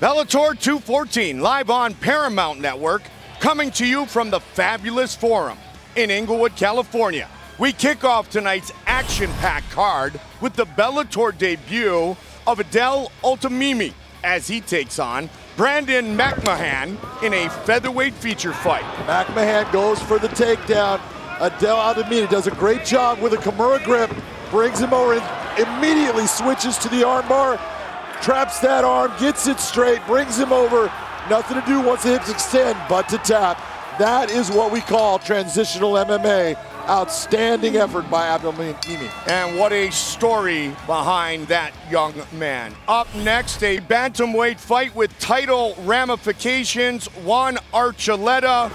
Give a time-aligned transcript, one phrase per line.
[0.00, 3.02] Bellator 214, live on Paramount Network,
[3.38, 5.56] coming to you from the Fabulous Forum
[5.94, 7.28] in Inglewood, California.
[7.60, 13.92] We kick off tonight's action packed card with the Bellator debut of Adel Altamimi
[14.24, 18.82] as he takes on Brandon McMahon in a featherweight feature fight.
[19.06, 21.00] McMahon goes for the takedown.
[21.40, 24.10] Adel Altamimi does a great job with a Kimura grip,
[24.50, 27.60] brings him over and immediately switches to the armbar,
[28.24, 30.90] traps that arm, gets it straight, brings him over.
[31.28, 33.60] Nothing to do once the hips extend but to tap.
[33.98, 36.56] That is what we call transitional MMA.
[36.88, 39.10] Outstanding effort by Altamimi.
[39.28, 42.74] And what a story behind that young man.
[42.88, 47.06] Up next, a bantamweight fight with title ramifications.
[47.24, 48.72] Juan Archuleta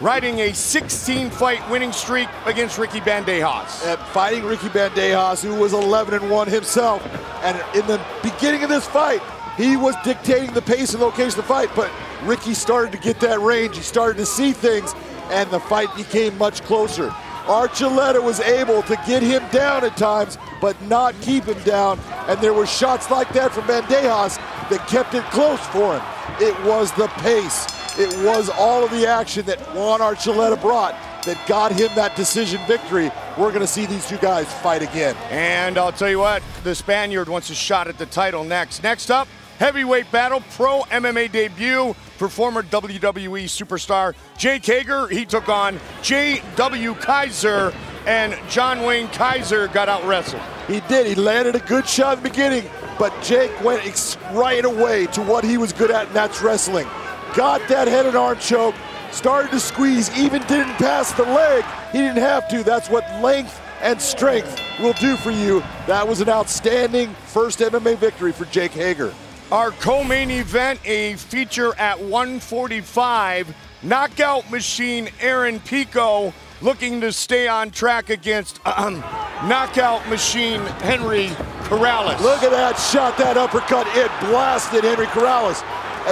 [0.00, 3.86] riding a 16 fight winning streak against Ricky Bandejas.
[3.86, 7.02] And fighting Ricky Bandejas, who was 11 and 1 himself.
[7.42, 9.22] And in the beginning of this fight,
[9.56, 11.90] he was dictating the pace and location of the fight, but
[12.22, 13.76] Ricky started to get that range.
[13.76, 14.94] He started to see things,
[15.30, 17.08] and the fight became much closer.
[17.48, 21.98] Archuleta was able to get him down at times, but not keep him down.
[22.28, 24.36] And there were shots like that from Bandejas
[24.68, 26.02] that kept it close for him.
[26.40, 27.66] It was the pace.
[27.98, 30.94] It was all of the action that Juan Archuleta brought
[31.28, 33.10] that got him that decision victory.
[33.36, 35.14] We're going to see these two guys fight again.
[35.30, 38.82] And I'll tell you what, the Spaniard wants a shot at the title next.
[38.82, 45.06] Next up, heavyweight battle, pro MMA debut for former WWE superstar Jake Hager.
[45.08, 46.94] He took on J.W.
[46.94, 47.74] Kaiser,
[48.06, 50.42] and John Wayne Kaiser got out wrestled.
[50.66, 51.06] He did.
[51.06, 52.64] He landed a good shot in the beginning,
[52.98, 56.86] but Jake went right away to what he was good at, and that's wrestling.
[57.34, 58.74] Got that head and arm choke,
[59.10, 61.64] started to squeeze, even didn't pass the leg.
[61.92, 62.62] He didn't have to.
[62.62, 65.60] That's what length and strength will do for you.
[65.86, 69.14] That was an outstanding first MMA victory for Jake Hager.
[69.50, 77.70] Our co-main event, a feature at 145, knockout machine Aaron Pico looking to stay on
[77.70, 79.00] track against um,
[79.44, 81.28] knockout machine Henry
[81.64, 82.20] Corrales.
[82.20, 85.62] Look at that shot, that uppercut, it blasted Henry Corrales.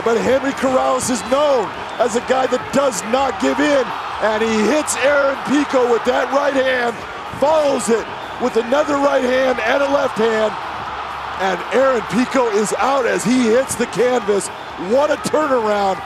[0.04, 1.68] But Henry Corrales is known
[1.98, 3.84] as a guy that does not give in,
[4.22, 6.96] and he hits Aaron Pico with that right hand,
[7.40, 8.06] follows it
[8.42, 10.52] with another right hand and a left hand,
[11.40, 14.48] and Aaron Pico is out as he hits the canvas.
[14.88, 15.96] What a turnaround.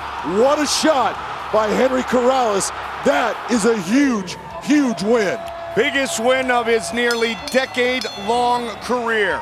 [0.43, 1.15] What a shot
[1.53, 2.71] by Henry Corrales.
[3.05, 5.39] That is a huge, huge win.
[5.77, 9.41] Biggest win of his nearly decade-long career.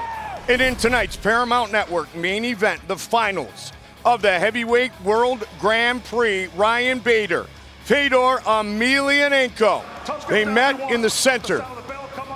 [0.49, 3.73] And in tonight's Paramount Network main event, the finals
[4.09, 7.45] of the Heavyweight World Grand Prix, Ryan Bader,
[7.85, 9.85] Fedor Emelianenko.
[10.31, 11.61] They met in the center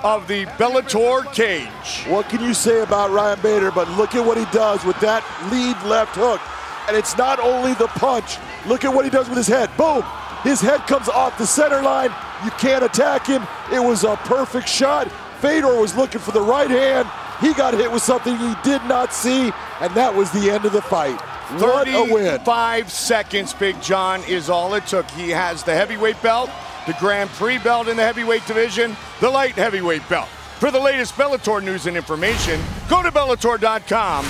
[0.03, 2.05] of the Bellator cage.
[2.05, 3.71] What can you say about Ryan Bader?
[3.71, 6.39] But look at what he does with that lead left hook.
[6.87, 8.37] And it's not only the punch.
[8.67, 9.75] Look at what he does with his head.
[9.75, 10.03] Boom!
[10.43, 12.11] His head comes off the center line.
[12.45, 13.41] You can't attack him.
[13.71, 15.11] It was a perfect shot.
[15.41, 17.09] Fedor was looking for the right hand.
[17.41, 19.51] He got hit with something he did not see,
[19.81, 21.19] and that was the end of the fight.
[21.59, 22.39] What a win.
[22.41, 25.09] Five seconds, Big John, is all it took.
[25.11, 26.49] He has the heavyweight belt,
[26.87, 30.27] the Grand Prix belt in the heavyweight division, the light heavyweight belt.
[30.59, 32.59] For the latest Bellator news and information,
[32.89, 34.25] go to Bellator.com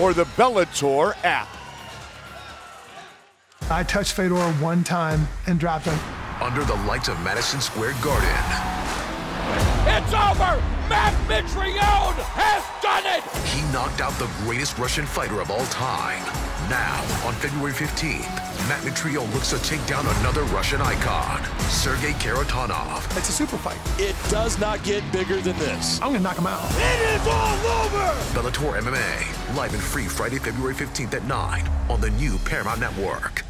[0.00, 1.48] or the Bellator app.
[3.70, 5.98] I touched Fedor one time and dropped him.
[6.40, 8.73] Under the lights of Madison Square Garden.
[10.14, 10.62] It's over!
[10.88, 13.24] Matt Mitrione has done it!
[13.48, 16.22] He knocked out the greatest Russian fighter of all time.
[16.70, 18.22] Now, on February 15th,
[18.68, 23.04] Matt Mitrione looks to take down another Russian icon, Sergey Kharitonov.
[23.18, 23.78] It's a super fight.
[23.98, 26.00] It does not get bigger than this.
[26.00, 26.62] I'm gonna knock him out.
[26.70, 28.14] It is all over!
[28.38, 33.44] Bellator MMA, live and free Friday, February 15th at 9 on the new Paramount Network.